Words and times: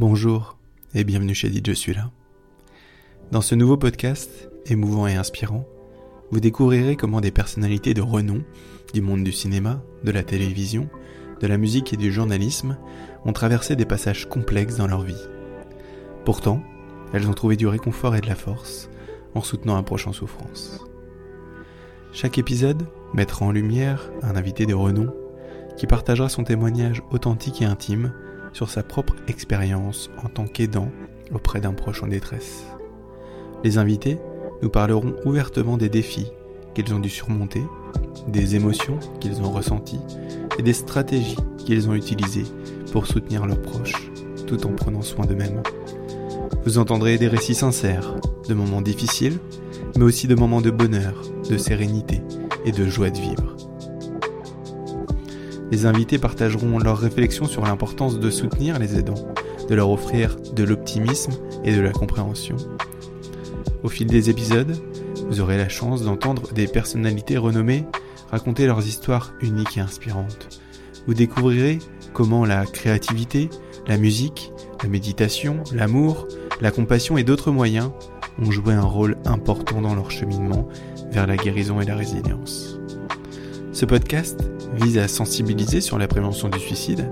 Bonjour 0.00 0.56
et 0.94 1.04
bienvenue 1.04 1.34
chez 1.34 1.50
Dit 1.50 1.60
Je 1.62 1.72
suis 1.72 1.92
là. 1.92 2.10
Dans 3.32 3.42
ce 3.42 3.54
nouveau 3.54 3.76
podcast, 3.76 4.48
émouvant 4.64 5.06
et 5.06 5.14
inspirant, 5.14 5.68
vous 6.30 6.40
découvrirez 6.40 6.96
comment 6.96 7.20
des 7.20 7.30
personnalités 7.30 7.92
de 7.92 8.00
renom 8.00 8.42
du 8.94 9.02
monde 9.02 9.24
du 9.24 9.30
cinéma, 9.30 9.82
de 10.02 10.10
la 10.10 10.22
télévision, 10.22 10.88
de 11.42 11.46
la 11.46 11.58
musique 11.58 11.92
et 11.92 11.98
du 11.98 12.10
journalisme 12.10 12.78
ont 13.26 13.34
traversé 13.34 13.76
des 13.76 13.84
passages 13.84 14.26
complexes 14.26 14.76
dans 14.76 14.86
leur 14.86 15.02
vie. 15.02 15.28
Pourtant, 16.24 16.62
elles 17.12 17.28
ont 17.28 17.34
trouvé 17.34 17.56
du 17.58 17.66
réconfort 17.66 18.16
et 18.16 18.22
de 18.22 18.26
la 18.26 18.36
force 18.36 18.88
en 19.34 19.42
soutenant 19.42 19.76
un 19.76 19.82
proche 19.82 20.06
en 20.06 20.14
souffrance. 20.14 20.82
Chaque 22.12 22.38
épisode 22.38 22.86
mettra 23.12 23.44
en 23.44 23.52
lumière 23.52 24.10
un 24.22 24.34
invité 24.34 24.64
de 24.64 24.72
renom 24.72 25.12
qui 25.76 25.86
partagera 25.86 26.30
son 26.30 26.44
témoignage 26.44 27.02
authentique 27.10 27.60
et 27.60 27.66
intime 27.66 28.14
sur 28.52 28.70
sa 28.70 28.82
propre 28.82 29.14
expérience 29.28 30.10
en 30.24 30.28
tant 30.28 30.46
qu'aidant 30.46 30.90
auprès 31.32 31.60
d'un 31.60 31.72
proche 31.72 32.02
en 32.02 32.08
détresse. 32.08 32.64
Les 33.64 33.78
invités 33.78 34.18
nous 34.62 34.70
parleront 34.70 35.14
ouvertement 35.24 35.76
des 35.76 35.88
défis 35.88 36.30
qu'ils 36.74 36.94
ont 36.94 36.98
dû 36.98 37.08
surmonter, 37.08 37.62
des 38.28 38.56
émotions 38.56 38.98
qu'ils 39.20 39.40
ont 39.42 39.50
ressenties 39.50 40.00
et 40.58 40.62
des 40.62 40.72
stratégies 40.72 41.36
qu'ils 41.58 41.88
ont 41.88 41.94
utilisées 41.94 42.46
pour 42.92 43.06
soutenir 43.06 43.46
leurs 43.46 43.60
proches 43.60 44.10
tout 44.46 44.66
en 44.66 44.72
prenant 44.72 45.02
soin 45.02 45.26
d'eux-mêmes. 45.26 45.62
Vous 46.64 46.78
entendrez 46.78 47.18
des 47.18 47.28
récits 47.28 47.54
sincères, 47.54 48.14
de 48.48 48.54
moments 48.54 48.82
difficiles, 48.82 49.38
mais 49.96 50.04
aussi 50.04 50.26
de 50.26 50.34
moments 50.34 50.60
de 50.60 50.70
bonheur, 50.70 51.14
de 51.48 51.56
sérénité 51.56 52.20
et 52.64 52.72
de 52.72 52.86
joie 52.86 53.10
de 53.10 53.18
vivre. 53.18 53.56
Les 55.70 55.86
invités 55.86 56.18
partageront 56.18 56.78
leurs 56.78 56.98
réflexions 56.98 57.46
sur 57.46 57.64
l'importance 57.64 58.18
de 58.18 58.30
soutenir 58.30 58.78
les 58.78 58.98
aidants, 58.98 59.32
de 59.68 59.74
leur 59.74 59.90
offrir 59.90 60.36
de 60.54 60.64
l'optimisme 60.64 61.32
et 61.64 61.74
de 61.74 61.80
la 61.80 61.92
compréhension. 61.92 62.56
Au 63.82 63.88
fil 63.88 64.06
des 64.08 64.30
épisodes, 64.30 64.76
vous 65.28 65.40
aurez 65.40 65.56
la 65.56 65.68
chance 65.68 66.02
d'entendre 66.02 66.52
des 66.52 66.66
personnalités 66.66 67.38
renommées 67.38 67.86
raconter 68.30 68.66
leurs 68.66 68.86
histoires 68.86 69.32
uniques 69.40 69.76
et 69.76 69.80
inspirantes. 69.80 70.60
Vous 71.06 71.14
découvrirez 71.14 71.78
comment 72.12 72.44
la 72.44 72.64
créativité, 72.66 73.50
la 73.86 73.96
musique, 73.96 74.52
la 74.82 74.88
méditation, 74.88 75.62
l'amour, 75.72 76.28
la 76.60 76.70
compassion 76.70 77.16
et 77.16 77.24
d'autres 77.24 77.50
moyens 77.50 77.90
ont 78.38 78.50
joué 78.50 78.74
un 78.74 78.82
rôle 78.82 79.16
important 79.24 79.80
dans 79.80 79.94
leur 79.94 80.10
cheminement 80.10 80.68
vers 81.10 81.26
la 81.26 81.36
guérison 81.36 81.80
et 81.80 81.86
la 81.86 81.96
résilience. 81.96 82.78
Ce 83.72 83.84
podcast 83.84 84.40
vise 84.74 84.98
à 84.98 85.08
sensibiliser 85.08 85.80
sur 85.80 85.98
la 85.98 86.08
prévention 86.08 86.48
du 86.48 86.58
suicide, 86.58 87.10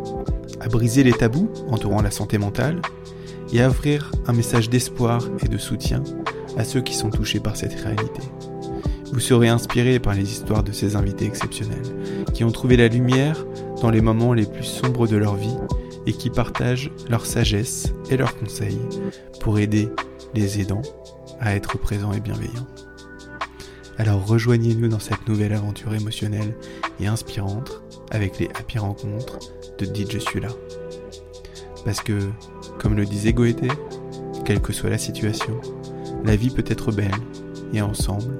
à 0.60 0.68
briser 0.68 1.02
les 1.02 1.12
tabous 1.12 1.50
entourant 1.68 2.02
la 2.02 2.10
santé 2.10 2.38
mentale 2.38 2.80
et 3.52 3.62
à 3.62 3.68
offrir 3.68 4.10
un 4.26 4.32
message 4.32 4.70
d'espoir 4.70 5.28
et 5.44 5.48
de 5.48 5.58
soutien 5.58 6.02
à 6.56 6.64
ceux 6.64 6.80
qui 6.80 6.94
sont 6.94 7.10
touchés 7.10 7.40
par 7.40 7.56
cette 7.56 7.74
réalité. 7.74 8.22
Vous 9.12 9.20
serez 9.20 9.48
inspiré 9.48 9.98
par 9.98 10.14
les 10.14 10.30
histoires 10.30 10.62
de 10.62 10.72
ces 10.72 10.96
invités 10.96 11.24
exceptionnels, 11.24 11.94
qui 12.34 12.44
ont 12.44 12.50
trouvé 12.50 12.76
la 12.76 12.88
lumière 12.88 13.44
dans 13.80 13.90
les 13.90 14.00
moments 14.00 14.34
les 14.34 14.44
plus 14.44 14.64
sombres 14.64 15.06
de 15.06 15.16
leur 15.16 15.34
vie 15.34 15.56
et 16.06 16.12
qui 16.12 16.30
partagent 16.30 16.90
leur 17.08 17.26
sagesse 17.26 17.92
et 18.10 18.16
leurs 18.16 18.36
conseils 18.36 18.80
pour 19.40 19.58
aider 19.58 19.88
les 20.34 20.60
aidants 20.60 20.82
à 21.40 21.54
être 21.54 21.78
présents 21.78 22.12
et 22.12 22.20
bienveillants. 22.20 22.66
Alors 23.98 24.24
rejoignez-nous 24.24 24.86
dans 24.86 25.00
cette 25.00 25.26
nouvelle 25.26 25.52
aventure 25.52 25.92
émotionnelle 25.92 26.54
et 27.00 27.08
inspirante 27.08 27.82
avec 28.12 28.38
les 28.38 28.46
happy 28.54 28.78
rencontres 28.78 29.40
de 29.76 29.86
Dit 29.86 30.06
Je 30.08 30.18
suis 30.18 30.40
là. 30.40 30.50
Parce 31.84 32.00
que, 32.00 32.30
comme 32.78 32.94
le 32.94 33.04
disait 33.04 33.32
Goethe, 33.32 33.64
quelle 34.44 34.60
que 34.60 34.72
soit 34.72 34.90
la 34.90 34.98
situation, 34.98 35.60
la 36.24 36.36
vie 36.36 36.50
peut 36.50 36.64
être 36.68 36.92
belle 36.92 37.10
et 37.72 37.82
ensemble, 37.82 38.38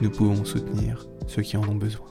nous 0.00 0.10
pouvons 0.10 0.44
soutenir 0.44 1.06
ceux 1.28 1.42
qui 1.42 1.56
en 1.56 1.62
ont 1.68 1.76
besoin. 1.76 2.06